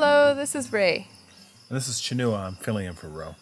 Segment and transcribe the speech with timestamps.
[0.00, 1.08] Hello, this is Ray.
[1.68, 2.46] This is Chinua.
[2.46, 3.34] I'm filling in for Ro.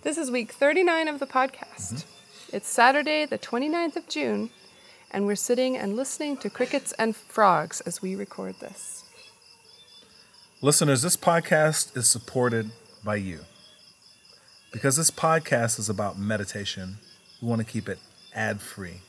[0.00, 1.92] This is week 39 of the podcast.
[1.92, 2.56] Mm-hmm.
[2.56, 4.48] It's Saturday, the 29th of June,
[5.10, 9.04] and we're sitting and listening to crickets and frogs as we record this.
[10.62, 12.70] Listeners, this podcast is supported
[13.04, 13.40] by you.
[14.72, 16.96] Because this podcast is about meditation,
[17.42, 17.98] we want to keep it
[18.34, 19.02] ad free.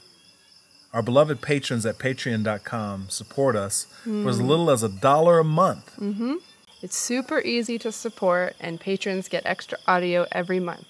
[0.96, 4.48] Our beloved patrons at patreon.com support us for as hmm.
[4.48, 5.94] little as a dollar a month.
[5.98, 6.36] Mm-hmm.
[6.82, 10.88] It's super easy to support, and patrons get extra audio every month.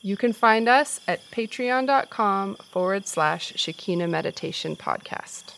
[0.00, 5.52] You can find us at patreon.com forward slash Shekinah Meditation Podcast.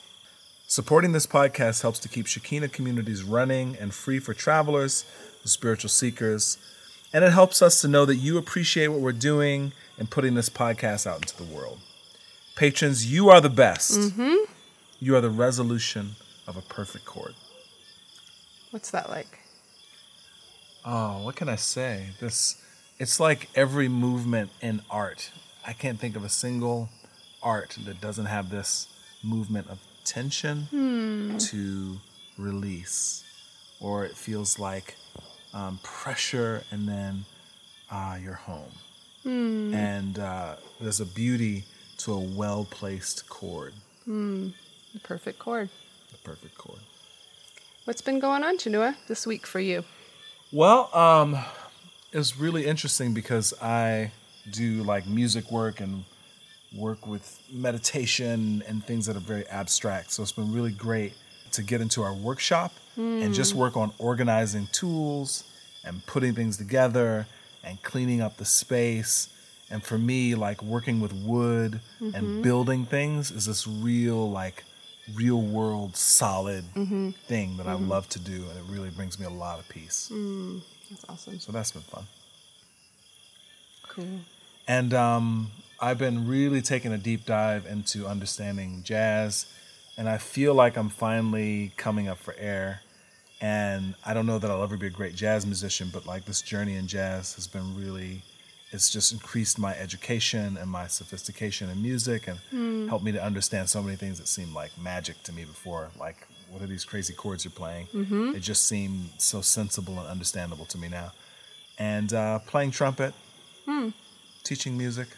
[0.66, 5.04] Supporting this podcast helps to keep Shekinah communities running and free for travelers,
[5.44, 6.58] spiritual seekers,
[7.12, 10.50] and it helps us to know that you appreciate what we're doing and putting this
[10.50, 11.78] podcast out into the world.
[12.60, 14.12] Patrons, you are the best.
[14.98, 16.10] You are the resolution
[16.46, 17.32] of a perfect chord.
[18.70, 19.38] What's that like?
[20.84, 22.08] Oh, what can I say?
[22.20, 22.62] This
[22.98, 25.30] it's like every movement in art.
[25.66, 26.90] I can't think of a single
[27.42, 28.88] art that doesn't have this
[29.22, 30.66] movement of tension
[31.38, 31.96] to
[32.36, 33.24] release,
[33.80, 34.96] or it feels like
[35.54, 37.24] um, pressure and then
[37.90, 38.72] uh, you're home.
[39.74, 41.64] And uh, there's a beauty
[42.04, 43.74] to a well placed chord,
[44.06, 44.52] The
[45.02, 45.68] perfect chord.
[46.12, 46.80] the perfect chord.
[47.84, 49.84] What's been going on, Chinua, this week for you?
[50.52, 51.38] Well, um,
[52.12, 54.12] it was really interesting because I
[54.50, 56.04] do like music work and
[56.76, 60.12] work with meditation and things that are very abstract.
[60.12, 61.14] So it's been really great
[61.52, 65.44] to get into our workshop and just work on organizing tools
[65.84, 67.26] and putting things together
[67.64, 69.30] and cleaning up the space.
[69.70, 72.42] And for me, like working with wood and mm-hmm.
[72.42, 74.64] building things is this real, like,
[75.14, 77.10] real world solid mm-hmm.
[77.26, 77.88] thing that I mm-hmm.
[77.88, 78.44] love to do.
[78.48, 80.10] And it really brings me a lot of peace.
[80.12, 81.38] Mm, that's awesome.
[81.38, 82.04] So that's been fun.
[83.88, 84.20] Cool.
[84.68, 89.46] And um, I've been really taking a deep dive into understanding jazz,
[89.96, 92.82] and I feel like I'm finally coming up for air.
[93.40, 96.42] And I don't know that I'll ever be a great jazz musician, but like this
[96.42, 98.22] journey in jazz has been really,
[98.72, 103.68] it's just increased my education and my sophistication in music and helped me to understand
[103.68, 105.90] so many things that seemed like magic to me before.
[105.98, 107.88] Like, what are these crazy chords you're playing?
[108.36, 111.12] It just seemed so sensible and understandable to me now.
[111.78, 113.12] And uh, playing trumpet,
[114.44, 115.08] teaching music.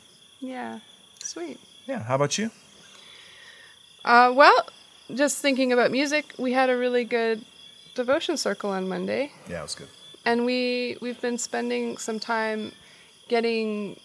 [0.40, 0.80] Yeah.
[1.22, 1.58] Sweet.
[1.86, 2.02] Yeah.
[2.02, 2.50] How about you?
[4.04, 4.66] Uh, well,
[5.14, 7.44] just thinking about music, we had a really good
[7.94, 9.32] devotion circle on Monday.
[9.48, 9.88] Yeah, it was good.
[10.24, 12.72] and we we've been spending some time
[13.32, 13.98] getting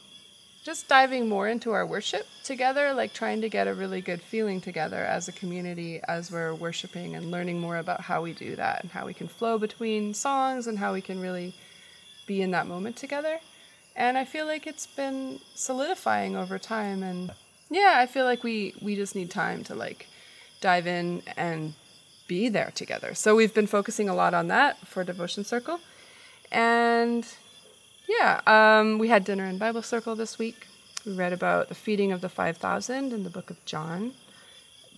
[0.63, 4.61] just diving more into our worship together like trying to get a really good feeling
[4.61, 8.81] together as a community as we're worshiping and learning more about how we do that
[8.83, 11.53] and how we can flow between songs and how we can really
[12.25, 13.37] be in that moment together.
[13.97, 17.31] And i feel like it's been solidifying over time and
[17.69, 20.07] yeah i feel like we we just need time to like
[20.61, 21.73] dive in and
[22.27, 23.13] be there together.
[23.13, 25.79] So we've been focusing a lot on that for devotion circle.
[26.51, 27.25] And
[28.07, 30.67] yeah, um, we had dinner in Bible Circle this week.
[31.05, 34.13] We read about the feeding of the 5,000 in the book of John.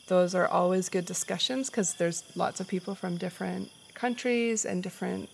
[0.08, 5.30] Those are always good discussions because there's lots of people from different countries and different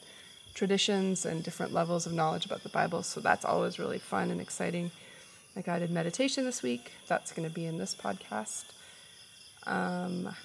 [0.54, 3.04] traditions and different levels of knowledge about the Bible.
[3.04, 4.92] So that's always really fun and exciting.
[5.56, 6.92] I guided meditation this week.
[7.08, 8.66] That's going to be in this podcast.
[9.66, 10.36] Um,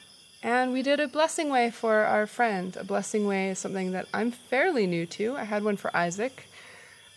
[0.43, 2.76] and we did a blessing way for our friend.
[2.76, 5.37] A blessing way is something that I'm fairly new to.
[5.37, 6.49] I had one for Isaac,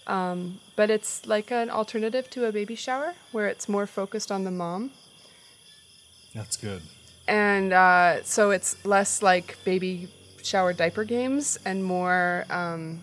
[0.07, 4.43] um, but it's like an alternative to a baby shower where it's more focused on
[4.43, 4.91] the mom.
[6.33, 6.81] That's good.
[7.27, 10.07] And uh, so it's less like baby
[10.43, 13.01] shower diaper games and more um,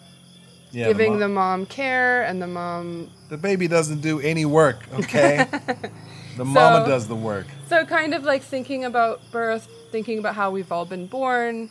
[0.72, 0.88] Yeah.
[0.88, 3.10] giving the, the mom, mom care and the mom.
[3.28, 5.46] the baby doesn't do any work, okay?
[6.36, 7.46] the mama does the work.
[7.68, 11.70] So kind of like thinking about birth, thinking about how we've all been born,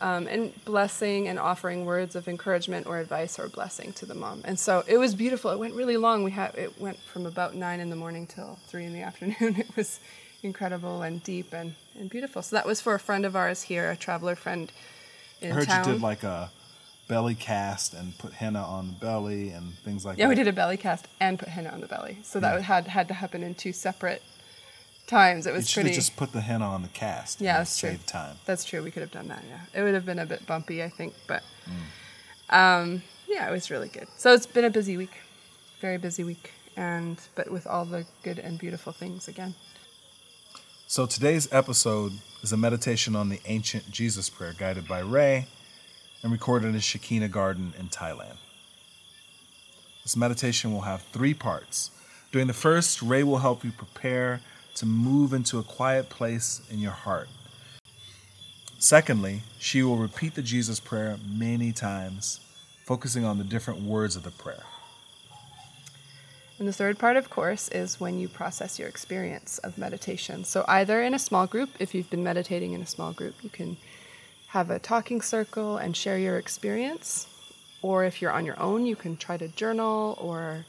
[0.00, 4.42] um, and blessing and offering words of encouragement or advice or blessing to the mom.
[4.44, 5.50] And so it was beautiful.
[5.50, 6.24] It went really long.
[6.24, 9.56] We had it went from about nine in the morning till three in the afternoon.
[9.56, 10.00] It was
[10.42, 12.42] incredible and deep and, and beautiful.
[12.42, 14.72] So that was for a friend of ours here, a traveler friend
[15.40, 15.86] in I heard town.
[15.86, 16.50] you did like a
[17.08, 20.26] belly cast and put henna on the belly and things like yeah, that.
[20.26, 22.18] Yeah, we did a belly cast and put henna on the belly.
[22.22, 24.22] So that had had to happen in two separate
[25.10, 25.46] times.
[25.46, 25.94] It You was should pretty.
[25.96, 27.40] just put the henna on the cast.
[27.40, 27.98] Yeah, that's true.
[28.06, 28.36] Time.
[28.46, 28.82] That's true.
[28.82, 29.42] We could have done that.
[29.48, 32.56] Yeah, it would have been a bit bumpy, I think, but Mm.
[32.56, 34.08] um, yeah, it was really good.
[34.16, 35.12] So it's been a busy week,
[35.80, 39.54] very busy week, and but with all the good and beautiful things again.
[40.86, 42.12] So today's episode
[42.42, 45.46] is a meditation on the ancient Jesus prayer guided by Ray
[46.22, 48.36] and recorded in Shekinah Garden in Thailand.
[50.02, 51.90] This meditation will have three parts.
[52.32, 54.40] During the first, Ray will help you prepare
[54.74, 57.28] to move into a quiet place in your heart.
[58.78, 62.40] Secondly, she will repeat the Jesus prayer many times,
[62.86, 64.64] focusing on the different words of the prayer.
[66.58, 70.44] And the third part, of course, is when you process your experience of meditation.
[70.44, 73.48] So, either in a small group, if you've been meditating in a small group, you
[73.48, 73.78] can
[74.48, 77.26] have a talking circle and share your experience.
[77.82, 80.66] Or if you're on your own, you can try to journal or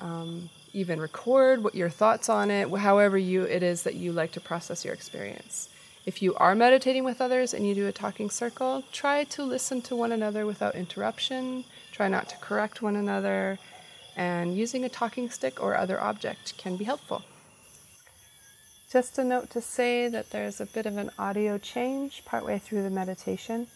[0.00, 4.32] um, even record what your thoughts on it, however you it is that you like
[4.32, 5.68] to process your experience.
[6.06, 9.82] If you are meditating with others and you do a talking circle, try to listen
[9.82, 11.64] to one another without interruption.
[11.92, 13.58] Try not to correct one another
[14.16, 17.22] and using a talking stick or other object can be helpful.
[18.90, 22.82] Just a note to say that there's a bit of an audio change partway through
[22.82, 23.68] the meditation.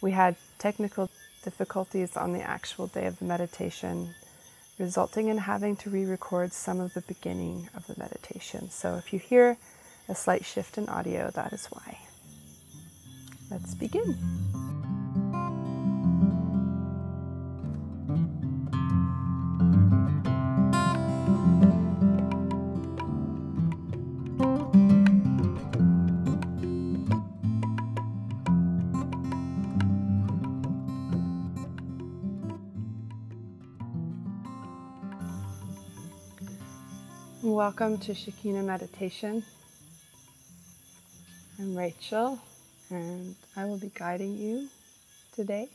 [0.00, 1.10] We had technical
[1.44, 4.14] difficulties on the actual day of the meditation,
[4.82, 8.68] resulting in having to re record some of the beginning of the meditation.
[8.68, 9.56] So if you hear
[10.08, 11.98] a slight shift in audio, that is why.
[13.48, 14.91] Let's begin.
[37.62, 39.44] Welcome to Shekinah Meditation.
[41.60, 42.40] I'm Rachel,
[42.90, 44.66] and I will be guiding you
[45.32, 45.68] today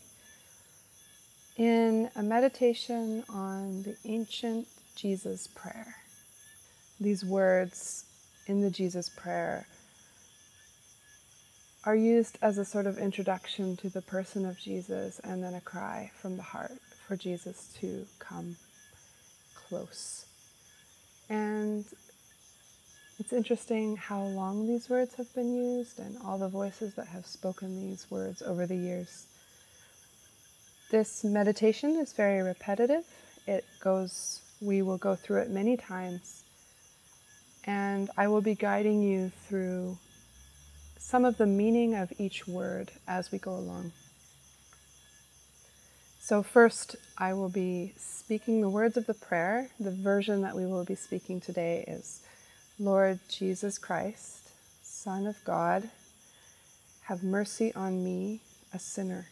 [1.55, 4.67] in a meditation on the ancient
[4.97, 5.95] Jesus prayer.
[6.99, 8.03] These words
[8.47, 9.65] in the Jesus prayer
[11.85, 15.61] are used as a sort of introduction to the person of Jesus and then a
[15.61, 18.57] cry from the heart for Jesus to come
[19.55, 20.26] close.
[21.29, 21.85] And
[23.19, 27.25] it's interesting how long these words have been used and all the voices that have
[27.25, 29.25] spoken these words over the years.
[30.91, 33.03] This meditation is very repetitive.
[33.45, 36.43] It goes, we will go through it many times.
[37.65, 39.97] And I will be guiding you through
[40.97, 43.91] some of the meaning of each word as we go along.
[46.27, 49.69] So, first, I will be speaking the words of the prayer.
[49.79, 52.21] The version that we will be speaking today is
[52.77, 54.51] Lord Jesus Christ,
[54.81, 55.89] Son of God,
[57.03, 58.41] have mercy on me,
[58.73, 59.27] a sinner.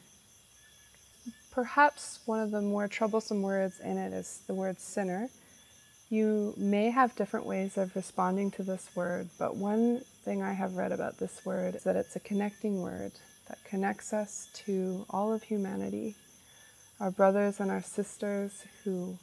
[1.52, 5.28] Perhaps one of the more troublesome words in it is the word sinner.
[6.10, 10.78] You may have different ways of responding to this word, but one thing I have
[10.78, 13.12] read about this word is that it's a connecting word
[13.50, 16.16] that connects us to all of humanity
[17.00, 19.18] our brothers and our sisters who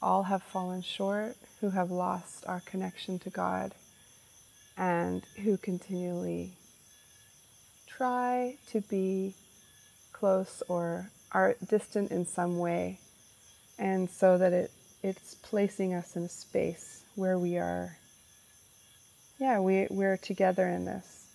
[0.00, 3.72] all have fallen short, who have lost our connection to God,
[4.76, 6.52] and who continually
[7.86, 9.34] try to be
[10.12, 12.98] close or are distant in some way,
[13.78, 14.70] and so that it,
[15.02, 17.96] it's placing us in a space where we are,
[19.38, 21.26] yeah, we, we're together in this.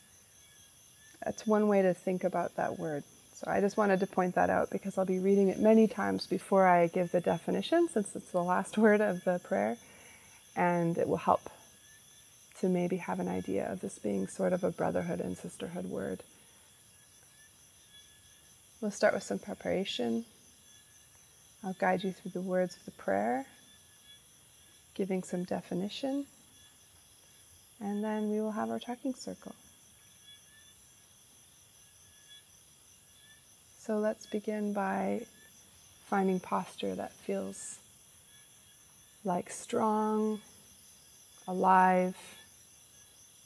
[1.24, 3.04] That's one way to think about that word.
[3.38, 6.26] So I just wanted to point that out because I'll be reading it many times
[6.26, 9.78] before I give the definition, since it's the last word of the prayer,
[10.56, 11.42] and it will help
[12.62, 16.24] to maybe have an idea of this being sort of a brotherhood and sisterhood word.
[18.82, 20.26] We'll start with some preparation.
[21.64, 23.46] I'll guide you through the words of the prayer,
[24.96, 26.26] giving some definition,
[27.80, 29.54] and then we will have our talking circle.
[33.88, 35.22] So let's begin by
[36.08, 37.80] finding posture that feels
[39.24, 40.42] like strong,
[41.48, 42.18] alive,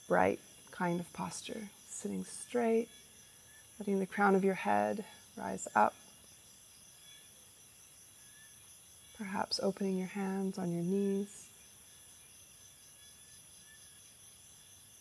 [0.07, 0.39] bright
[0.71, 1.69] kind of posture.
[1.87, 2.89] Sitting straight
[3.81, 5.05] Letting the crown of your head
[5.35, 5.95] rise up.
[9.17, 11.47] Perhaps opening your hands on your knees.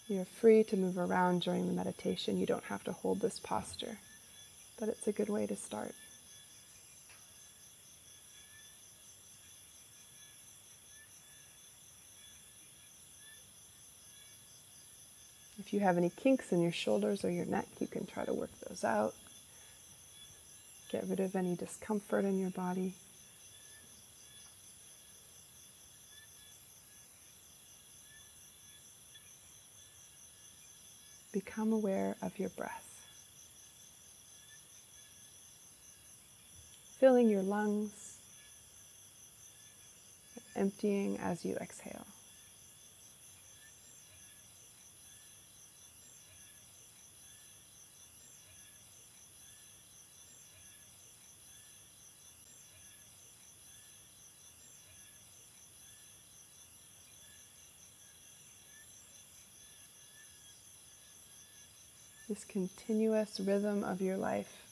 [0.09, 2.39] You're free to move around during the meditation.
[2.39, 3.99] You don't have to hold this posture,
[4.81, 5.95] but it's a good way to start.
[15.59, 18.33] If you have any kinks in your shoulders or your neck, you can try to
[18.33, 19.15] work those out.
[20.91, 22.95] Get rid of any discomfort in your body.
[31.33, 32.90] Become aware of your breath.
[37.01, 38.19] Filling your lungs,
[40.55, 42.05] emptying as you exhale.
[62.29, 64.70] this continuous rhythm of your life.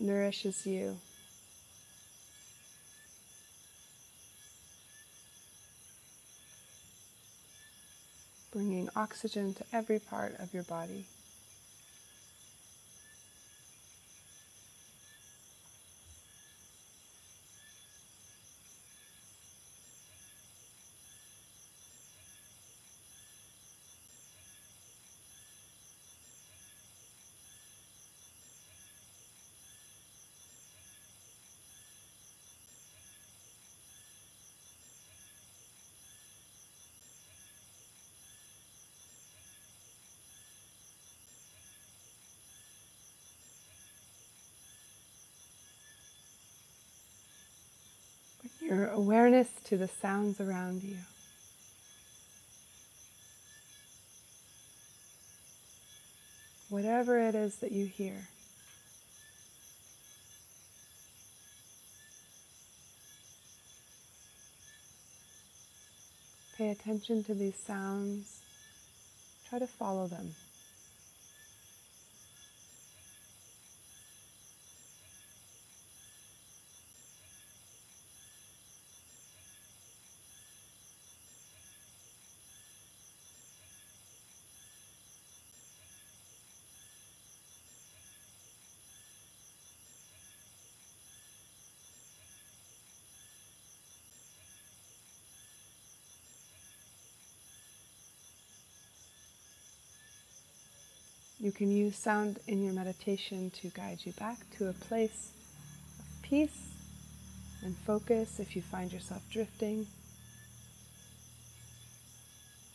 [0.00, 0.98] Nourishes you.
[8.52, 11.04] Bringing oxygen to every part of your body.
[48.68, 50.96] Your awareness to the sounds around you.
[56.68, 58.28] Whatever it is that you hear.
[66.58, 68.40] Pay attention to these sounds.
[69.48, 70.34] Try to follow them.
[101.48, 105.32] You can use sound in your meditation to guide you back to a place
[105.98, 106.74] of peace
[107.64, 109.86] and focus if you find yourself drifting.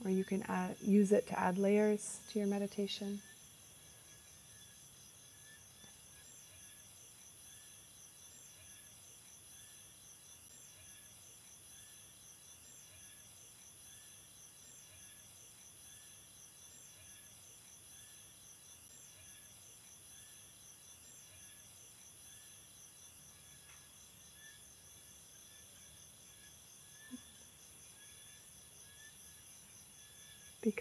[0.04, 3.22] Or you can add, use it to add layers to your meditation.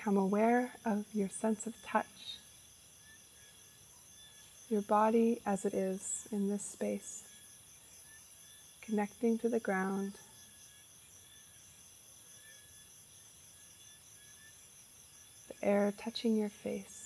[0.03, 2.37] Become aware of your sense of touch,
[4.69, 7.23] your body as it is in this space,
[8.85, 10.15] connecting to the ground.
[15.47, 17.02] The air touching your face.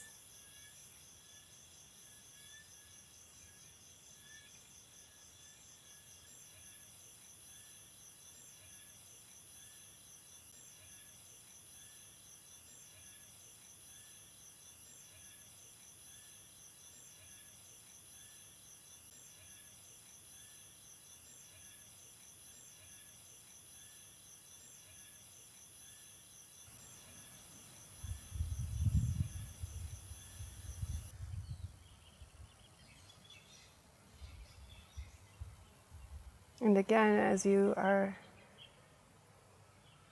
[36.60, 38.16] And again, as you are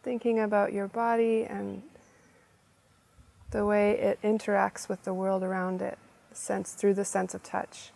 [0.03, 1.83] thinking about your body and
[3.51, 5.99] the way it interacts with the world around it,
[6.33, 7.91] sense through the sense of touch.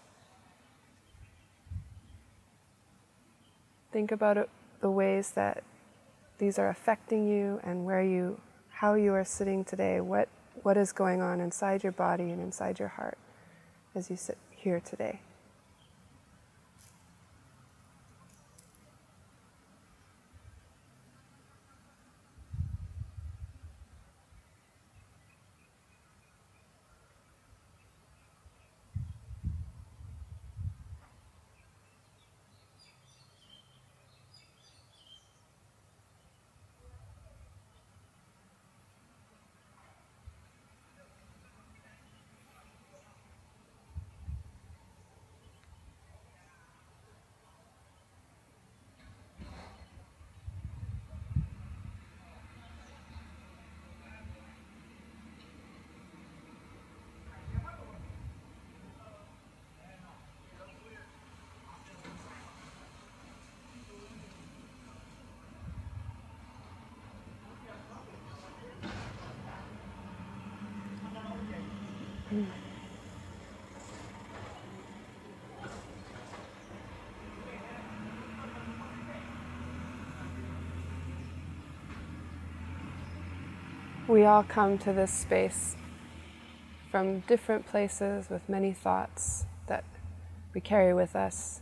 [3.93, 4.49] Think about it,
[4.81, 5.63] the ways that
[6.39, 8.41] these are affecting you and where you
[8.79, 10.29] how you are sitting today, what,
[10.63, 13.19] what is going on inside your body and inside your heart
[13.93, 15.21] as you sit here today.
[84.09, 85.77] We all come to this space
[86.91, 89.85] from different places with many thoughts that
[90.55, 91.61] we carry with us.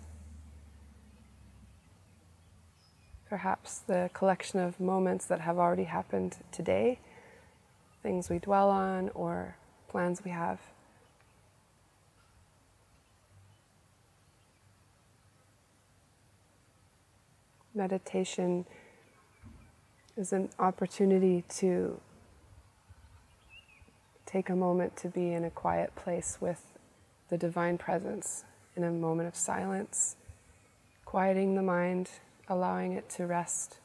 [3.28, 7.00] Perhaps the collection of moments that have already happened today,
[8.04, 9.56] things we dwell on, or
[9.88, 10.60] plans we have.
[17.74, 18.64] Meditation
[20.16, 22.00] is an opportunity to
[24.26, 26.60] take a moment to be in a quiet place with
[27.30, 28.44] the divine presence
[28.76, 30.16] in a moment of silence,
[31.04, 32.10] quieting the mind,
[32.48, 33.78] allowing it to rest.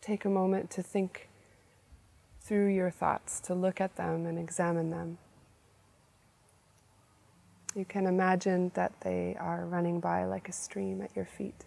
[0.00, 1.28] Take a moment to think
[2.40, 5.18] through your thoughts, to look at them and examine them.
[7.76, 11.66] You can imagine that they are running by like a stream at your feet.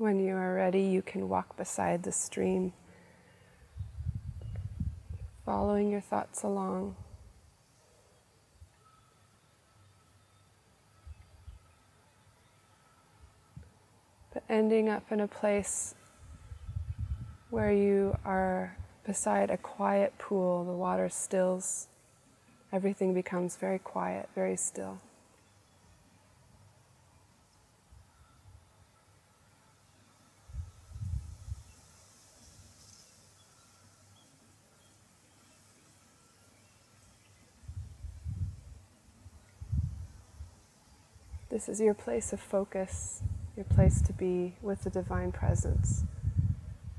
[0.00, 2.72] When you are ready, you can walk beside the stream,
[5.44, 6.96] following your thoughts along.
[14.32, 15.94] But ending up in a place
[17.50, 21.88] where you are beside a quiet pool, the water stills,
[22.72, 24.96] everything becomes very quiet, very still.
[41.50, 43.22] This is your place of focus,
[43.56, 46.04] your place to be with the divine presence.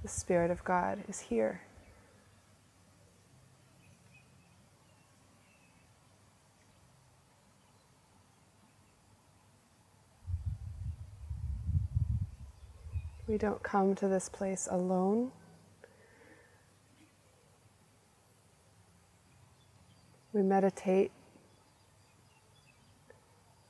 [0.03, 1.61] The Spirit of God is here.
[13.25, 15.31] We don't come to this place alone.
[20.33, 21.13] We meditate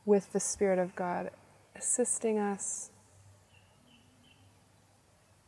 [0.05, 1.29] with the Spirit of God
[1.75, 2.89] assisting us,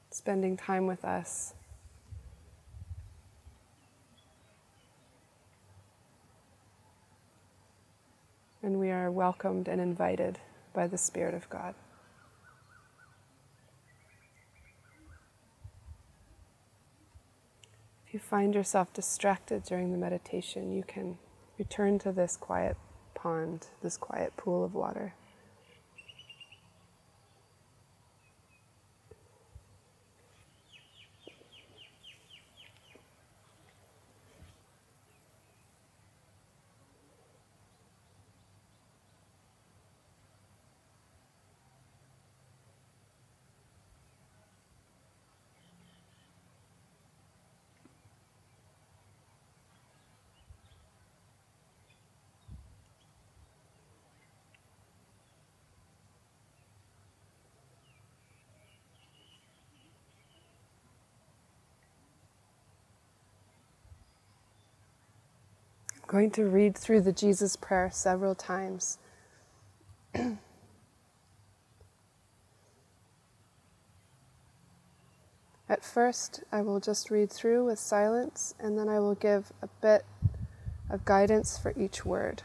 [0.10, 1.54] spending time with us.
[8.62, 10.39] And we are welcomed and invited
[10.74, 11.76] by the Spirit of God.
[18.08, 21.18] If you find yourself distracted during the meditation, you can
[21.58, 22.78] return to this quiet
[23.24, 25.14] pond, this quiet pool of water.
[66.13, 68.99] Going to read through the Jesus prayer several times.
[75.67, 79.69] At first, I will just read through with silence, and then I will give a
[79.82, 80.06] bit
[80.88, 82.43] of guidance for each word.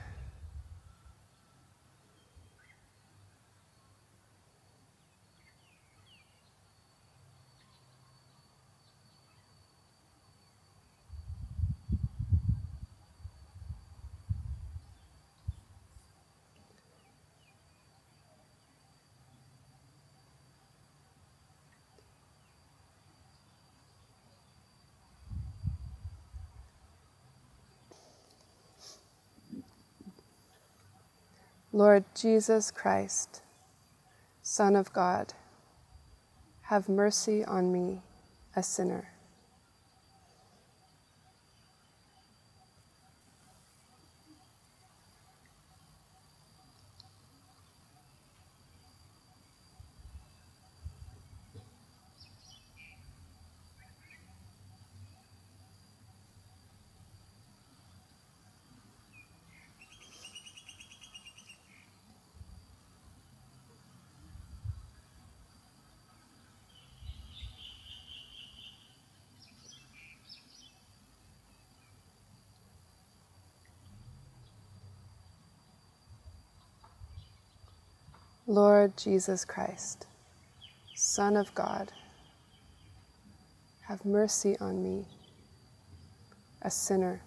[31.79, 33.41] Lord Jesus Christ,
[34.43, 35.35] Son of God,
[36.63, 38.03] have mercy on me,
[38.57, 39.13] a sinner.
[78.49, 80.07] Lord Jesus Christ,
[80.97, 81.93] Son of God,
[83.87, 85.07] have mercy on me,
[86.63, 87.21] a sinner.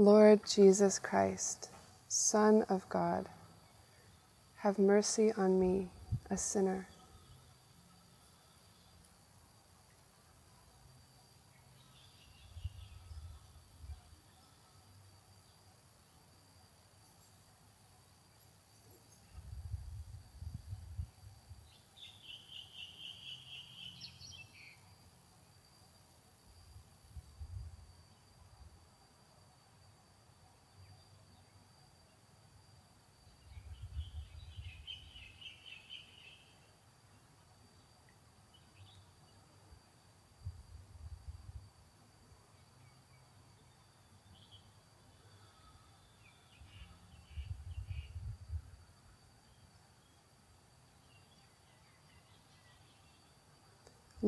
[0.00, 1.68] Lord Jesus Christ,
[2.08, 3.28] Son of God,
[4.60, 5.90] have mercy on me,
[6.30, 6.86] a sinner.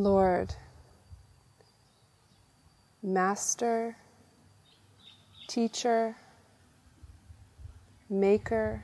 [0.03, 0.53] Lord,
[3.05, 3.97] Master,
[5.47, 6.17] Teacher,
[8.11, 8.83] Maker,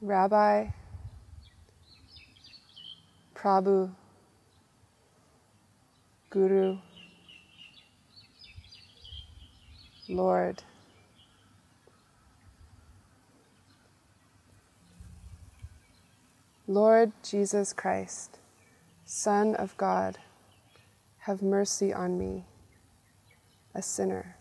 [0.00, 0.66] Rabbi,
[3.34, 3.90] Prabhu,
[6.30, 6.78] Guru,
[10.08, 10.62] Lord.
[16.70, 18.36] Lord Jesus Christ,
[19.06, 20.18] Son of God,
[21.20, 22.44] have mercy on me,
[23.74, 24.37] a sinner.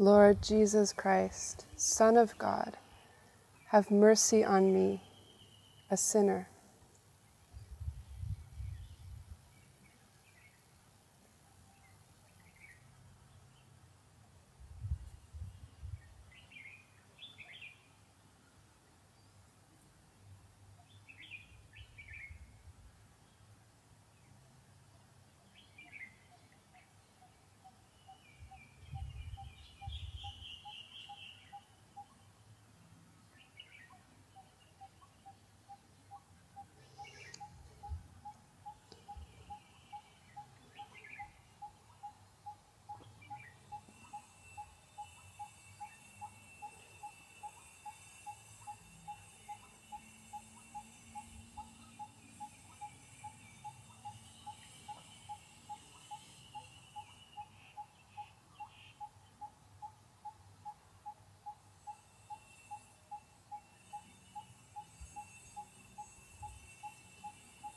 [0.00, 2.78] Lord Jesus Christ, Son of God,
[3.66, 5.02] have mercy on me,
[5.90, 6.48] a sinner.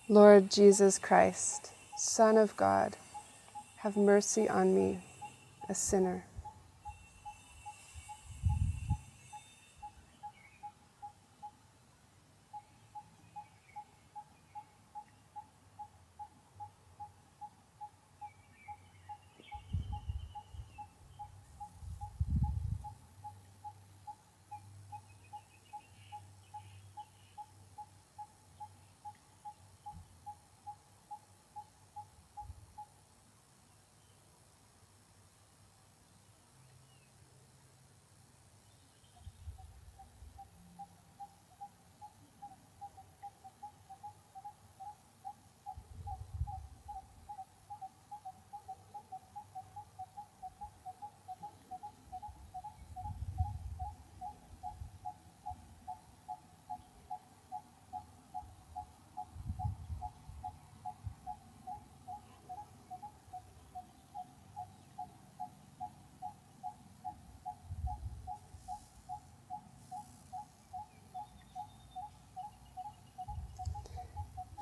[0.10, 2.98] Lord Jesus Christ, Son of God,
[3.78, 5.00] have mercy on me,
[5.70, 6.26] a sinner.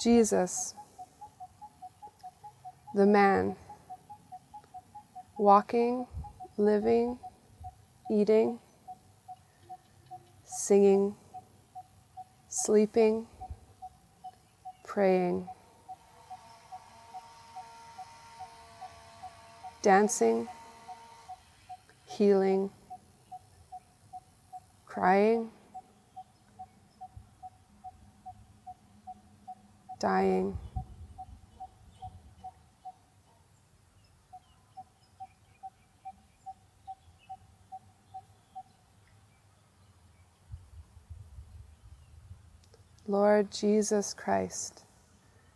[0.02, 0.74] Jesus,
[2.96, 3.56] the man,
[5.38, 6.08] walking,
[6.58, 7.20] living,
[8.10, 8.58] eating,
[10.44, 11.14] singing,
[12.50, 13.28] sleeping,
[14.86, 15.48] praying,
[19.84, 20.48] dancing,
[22.08, 22.72] healing,
[24.88, 25.52] crying
[30.02, 30.58] dying.
[43.08, 44.86] Lord Jesus Christ,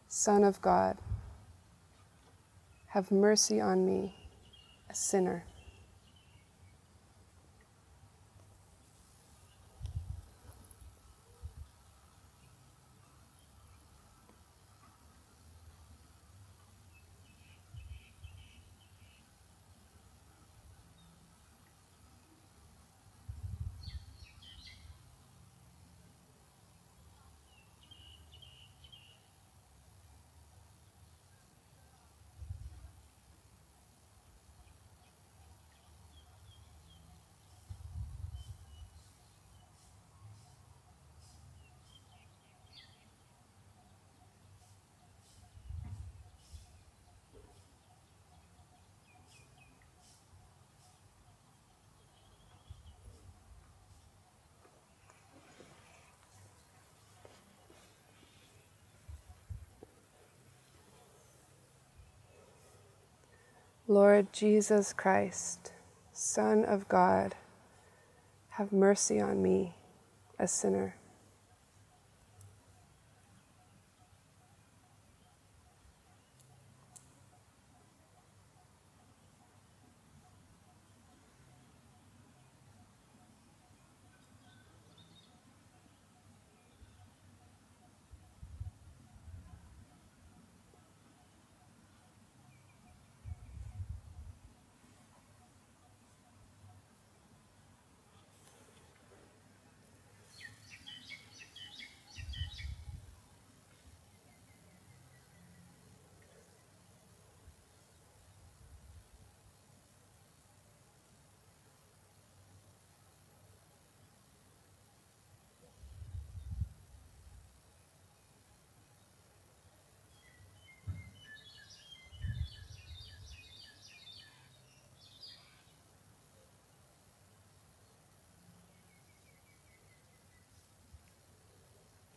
[0.10, 0.95] Son of God,
[2.88, 4.13] have mercy on me,
[4.91, 5.43] a sinner.
[63.88, 65.71] Lord Jesus Christ,
[66.12, 67.36] Son of God,
[68.50, 69.76] have mercy on me,
[70.39, 70.95] a sinner.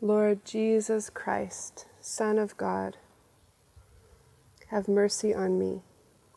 [0.00, 2.98] Lord Jesus Christ, Son of God,
[4.68, 5.82] have mercy on me,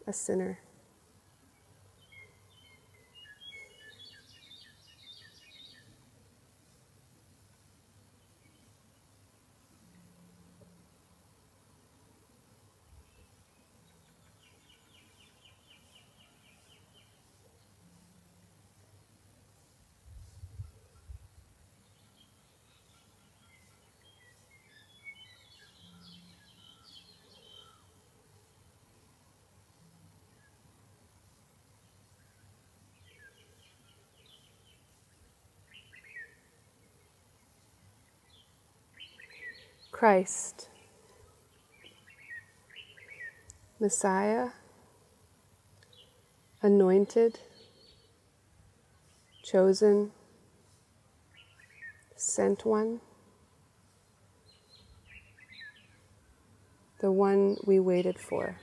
[0.08, 0.62] a sinner.
[40.02, 40.68] Christ,
[43.80, 44.48] Messiah,
[46.64, 47.38] anointed,
[49.44, 50.10] chosen,
[52.16, 53.02] sent one,
[57.00, 58.56] the one we waited for.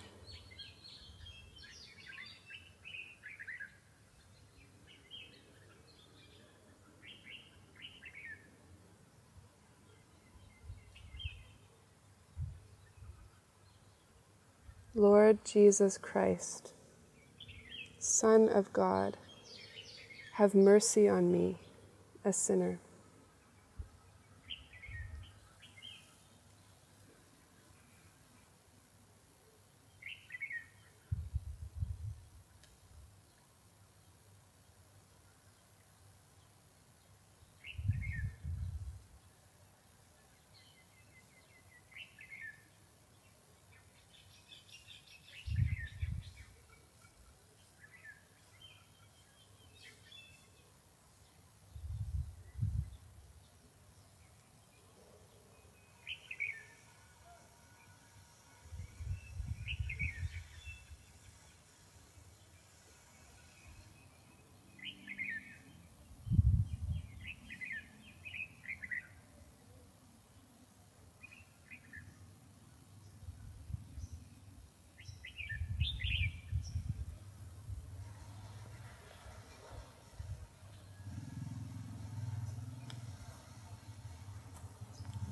[14.98, 16.72] Lord Jesus Christ,
[18.00, 19.16] Son of God,
[20.32, 21.56] have mercy on me,
[22.24, 22.80] a sinner.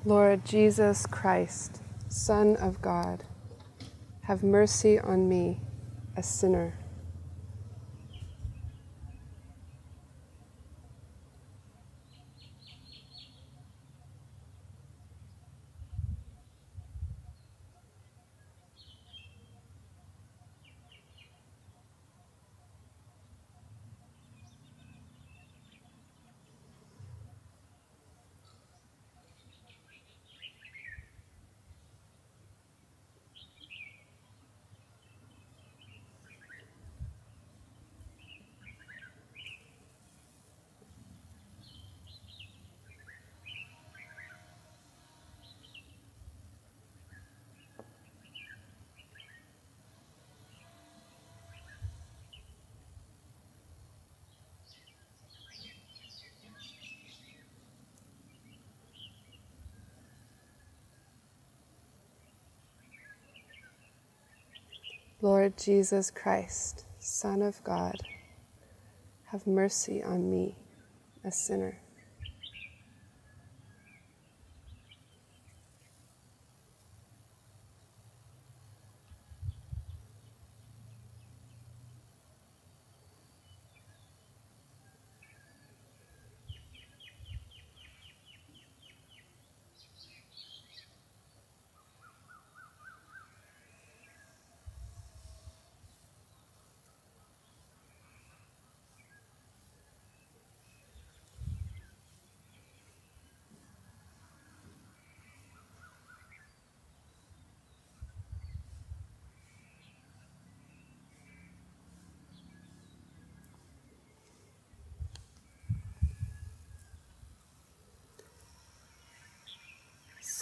[0.07, 3.25] Lord Jesus Christ, Son of God,
[4.21, 5.59] have mercy on me,
[6.15, 6.75] a sinner.
[65.19, 67.95] Lord Jesus Christ, Son of God,
[69.31, 70.55] have mercy on me,
[71.23, 71.79] a sinner.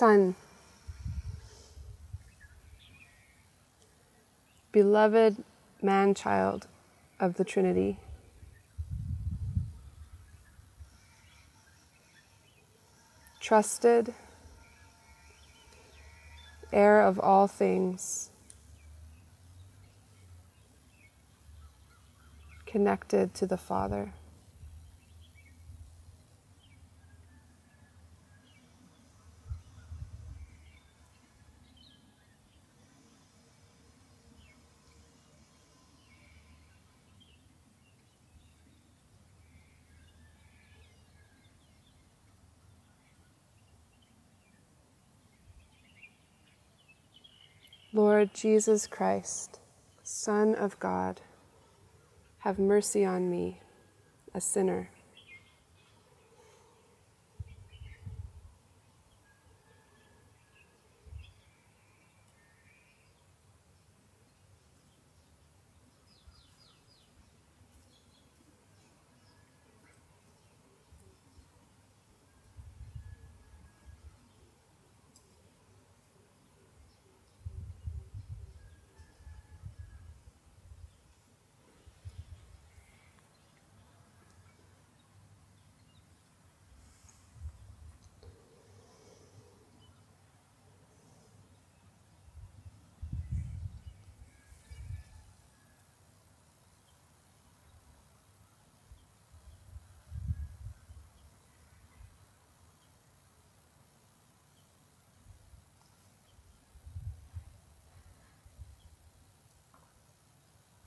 [0.05, 0.35] Son,
[4.71, 5.43] beloved
[5.81, 6.67] man child
[7.19, 7.97] of the Trinity,
[13.39, 14.13] trusted,
[16.71, 18.29] heir of all things,
[22.67, 24.13] connected to the Father.
[47.95, 49.61] Lord Jesus Christ,
[50.03, 51.21] Son of God,
[52.39, 53.61] have mercy on me,
[54.33, 54.89] a sinner.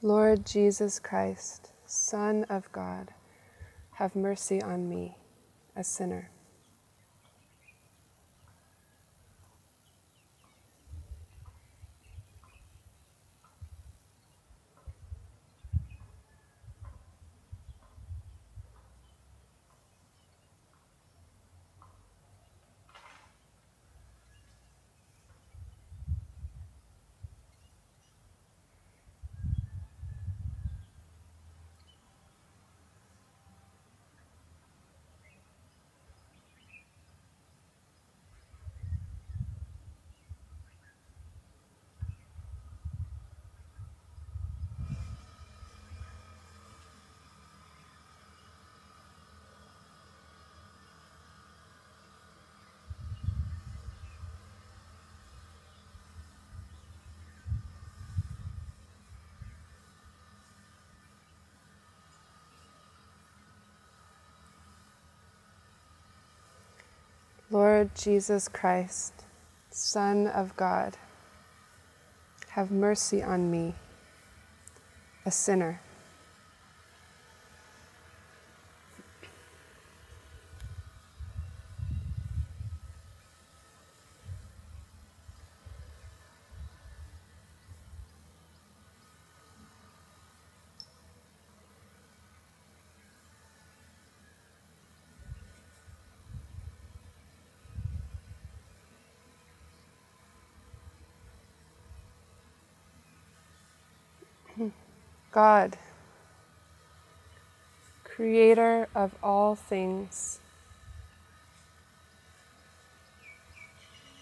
[0.02, 3.12] Lord Jesus Christ, Son of God,
[3.94, 5.18] have mercy on me,
[5.74, 6.30] a sinner.
[67.78, 69.12] Lord Jesus Christ,
[69.70, 70.96] Son of God,
[72.48, 73.76] have mercy on me,
[75.24, 75.80] a sinner.
[105.30, 105.76] God,
[108.02, 110.40] creator of all things,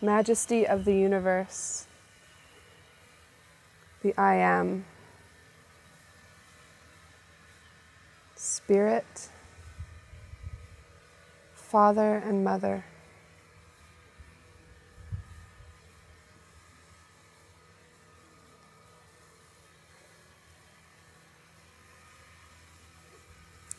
[0.03, 1.87] majesty of the universe,
[4.03, 4.85] the I am,
[8.35, 9.31] spirit,
[11.55, 12.85] father and mother.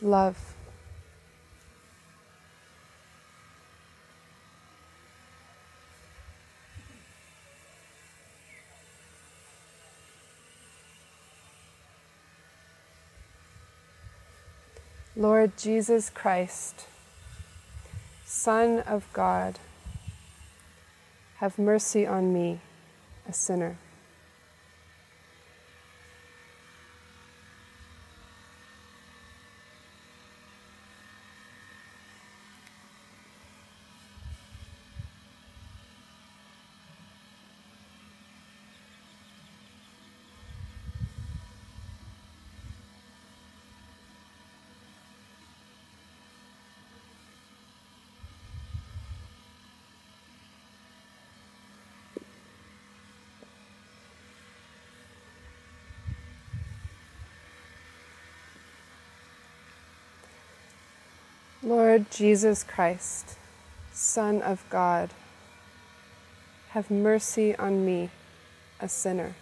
[0.00, 0.54] Love.
[15.16, 16.86] Lord Jesus Christ,
[18.24, 19.58] Son of God,
[21.38, 22.60] have mercy on me,
[23.28, 23.78] a sinner.
[61.98, 63.36] Lord Jesus Christ,
[63.92, 65.10] Son of God,
[66.68, 68.10] have mercy on me,
[68.78, 69.34] a sinner.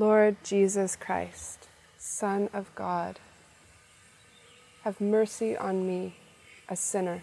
[0.00, 3.20] Lord Jesus Christ, Son of God,
[4.84, 6.16] have mercy on me,
[6.70, 7.22] a sinner.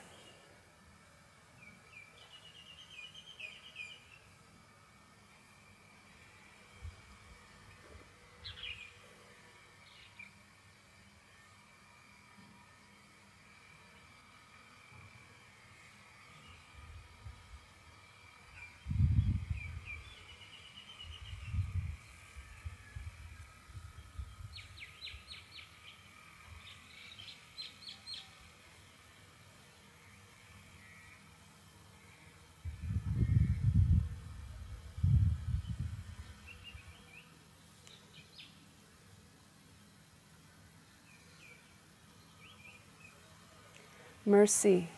[44.28, 44.89] Mercy,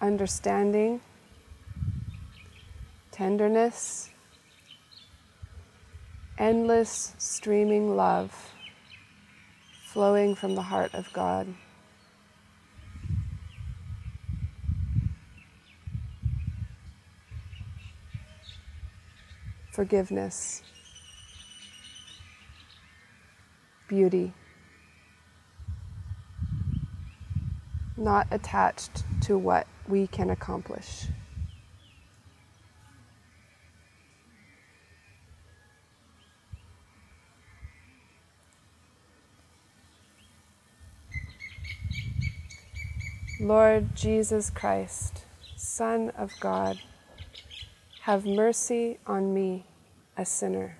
[0.00, 1.00] understanding,
[3.10, 4.10] tenderness,
[6.38, 8.52] endless streaming love
[9.84, 11.52] flowing from the heart of God.
[19.72, 20.62] Forgiveness,
[23.88, 24.32] beauty.
[28.00, 31.06] Not attached to what we can accomplish.
[43.40, 45.24] Lord Jesus Christ,
[45.56, 46.78] Son of God,
[48.02, 49.64] have mercy on me,
[50.16, 50.79] a sinner.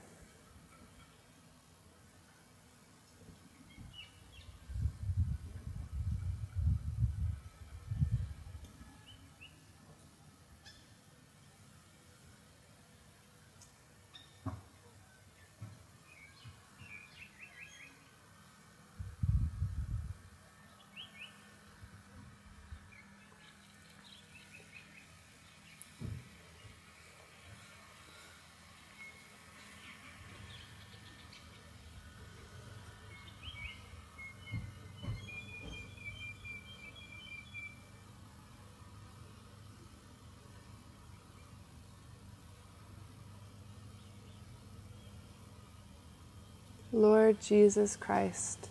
[47.31, 48.71] Lord Jesus Christ,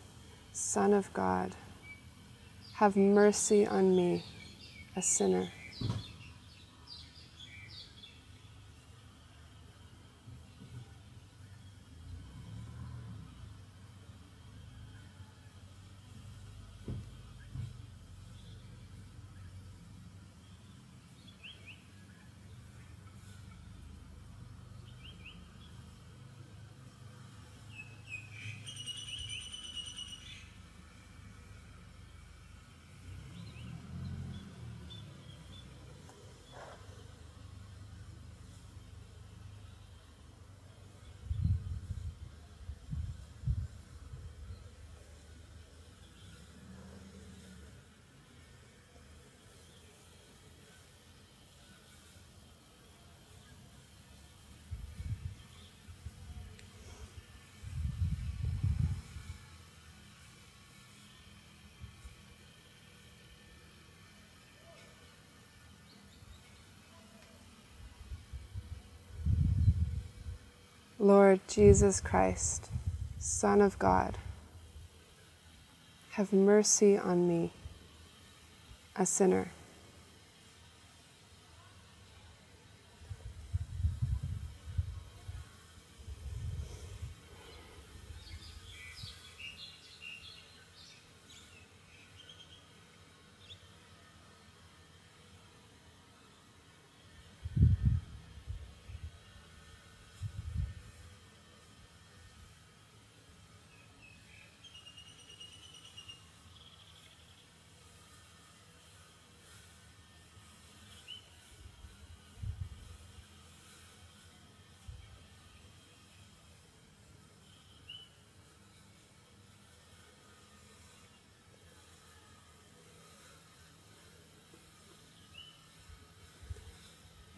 [0.51, 1.55] Son of God,
[2.73, 4.25] have mercy on me,
[4.97, 5.47] a sinner.
[71.09, 72.69] Lord Jesus Christ,
[73.17, 74.19] Son of God,
[76.11, 77.51] have mercy on me,
[78.95, 79.49] a sinner.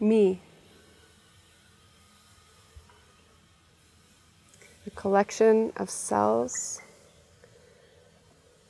[0.02, 0.42] me.
[4.84, 6.80] the collection of cells,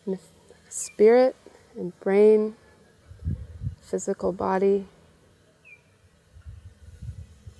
[0.04, 0.18] and
[0.68, 1.34] spirit
[1.76, 2.54] and brain,
[3.80, 4.86] physical body,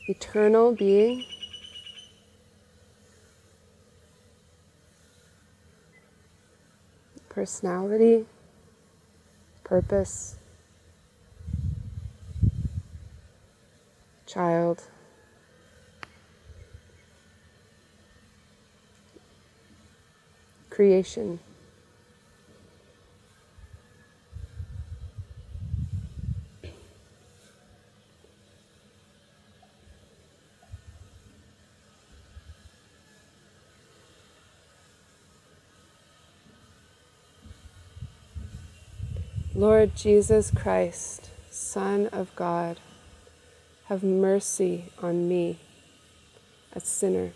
[0.06, 1.24] eternal being.
[7.30, 8.26] Personality,
[9.64, 10.36] purpose,
[14.32, 14.84] child.
[20.70, 21.38] Creation.
[39.54, 42.80] Lord Jesus Christ, Son of God,
[43.92, 45.58] have mercy on me,
[46.72, 47.30] a sinner.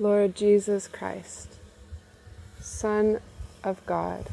[0.00, 1.54] Lord Jesus Christ,
[2.60, 3.18] Son
[3.64, 4.26] of God,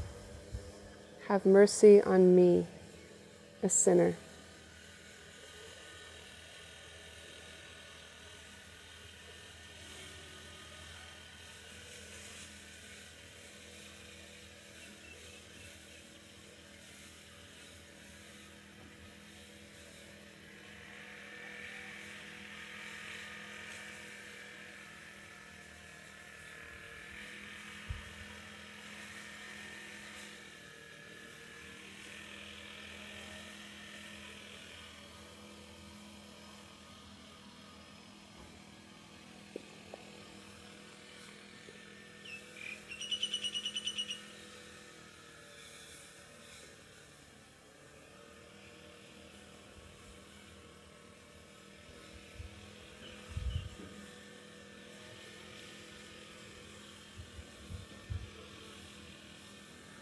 [1.28, 2.68] have mercy on me,
[3.63, 4.16] a sinner.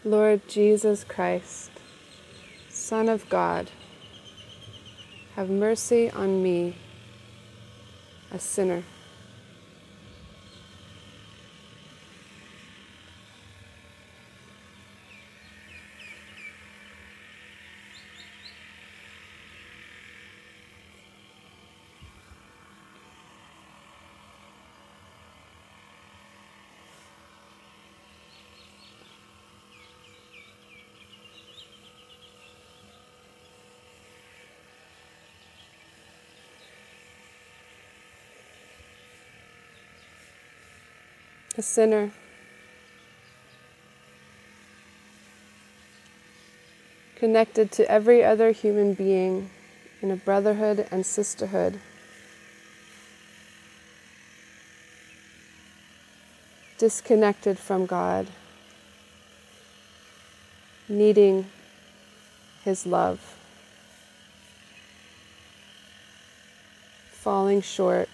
[0.06, 1.70] Lord Jesus Christ,
[2.68, 3.70] Son of God,
[5.34, 6.76] have mercy on me,
[8.30, 8.82] a sinner.
[41.56, 42.10] A sinner.
[47.16, 49.50] Connected to every other human being
[50.02, 51.80] in a brotherhood and sisterhood.
[56.76, 58.26] Disconnected from God,
[60.88, 61.46] needing
[62.64, 63.36] His love,
[67.12, 68.08] falling short.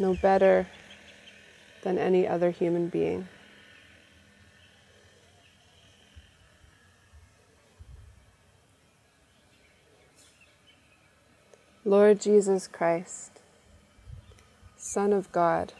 [0.00, 0.66] No better
[1.82, 3.28] than any other human being.
[11.84, 13.40] Lord Jesus Christ,
[14.76, 15.72] Son of God,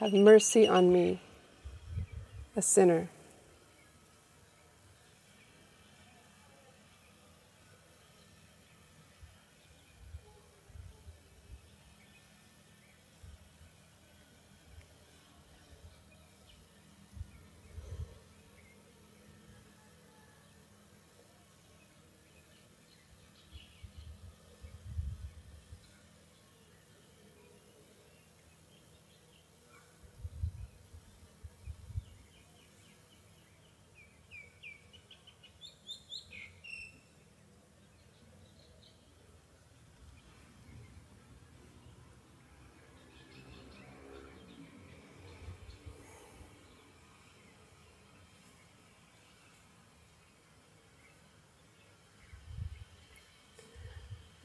[0.00, 1.20] have mercy on me,
[2.54, 3.08] a sinner.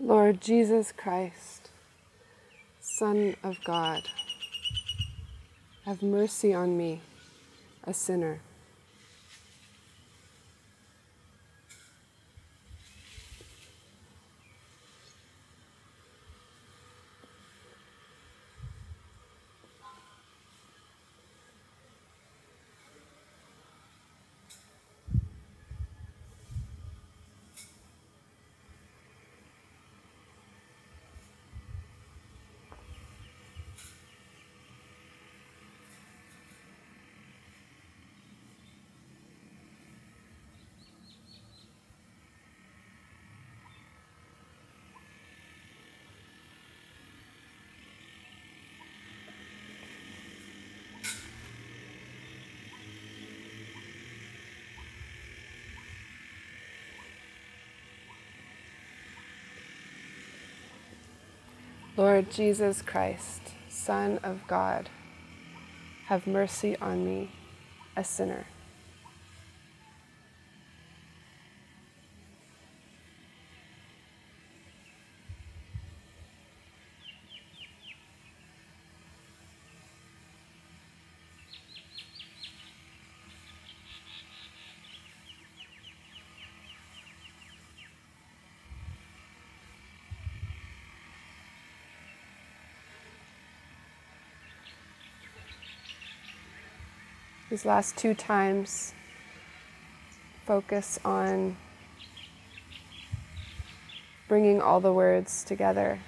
[0.04, 1.70] Lord Jesus Christ,
[2.80, 4.02] Son of God,
[5.86, 7.02] have mercy on me,
[7.84, 8.40] a sinner.
[62.22, 64.92] Lord Jesus Christ, Son of God,
[66.06, 67.32] have mercy on me,
[67.98, 68.46] a sinner.
[97.52, 98.94] These last two times,
[100.46, 101.58] focus on
[104.30, 106.00] bringing all the words together.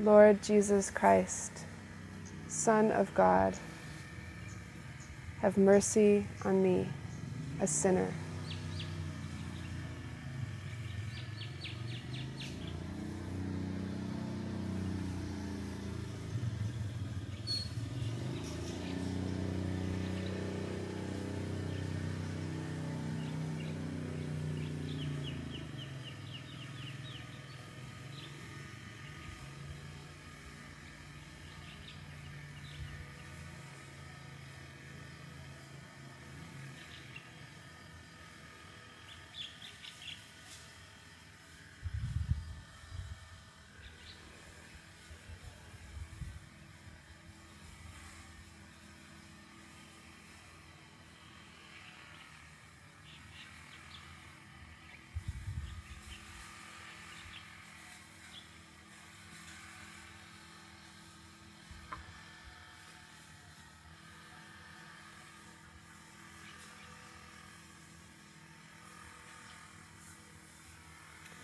[0.00, 1.52] Lord Jesus Christ,
[2.48, 3.56] Son of God,
[5.40, 6.88] have mercy on me,
[7.60, 8.12] a sinner.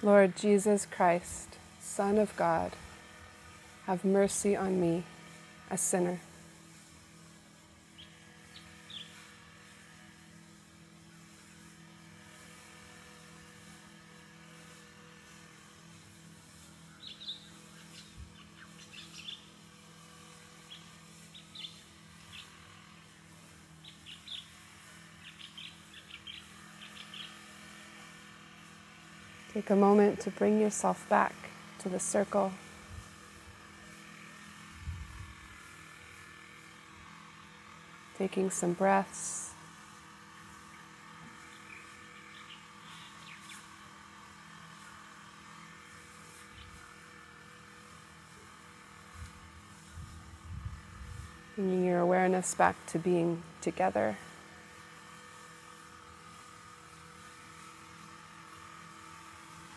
[0.05, 2.72] Lord Jesus Christ, Son of God,
[3.86, 5.02] have mercy on me,
[5.70, 6.20] a sinner.
[29.55, 31.32] Take a moment to bring yourself back
[31.78, 32.50] to the circle.
[38.18, 39.52] Taking some breaths.
[51.55, 54.16] Bringing your awareness back to being together.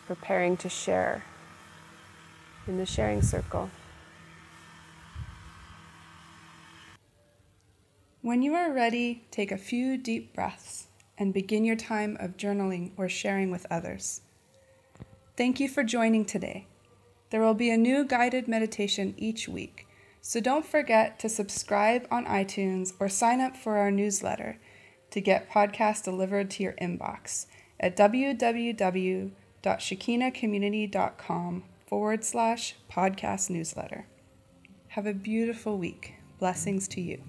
[0.07, 1.23] Preparing to share
[2.65, 3.69] in the sharing circle.
[8.21, 10.87] When you are ready, take a few deep breaths
[11.17, 14.21] and begin your time of journaling or sharing with others.
[15.35, 16.67] Thank you for joining today.
[17.29, 19.87] There will be a new guided meditation each week,
[20.21, 24.57] so don't forget to subscribe on iTunes or sign up for our newsletter
[25.11, 27.45] to get podcasts delivered to your inbox
[27.79, 29.31] at www
[29.63, 34.07] www.shekinahcommunity.com forward slash podcast newsletter.
[34.89, 36.15] Have a beautiful week.
[36.39, 37.21] Blessings to you.